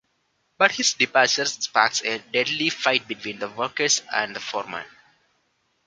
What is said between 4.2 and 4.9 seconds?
the foreman.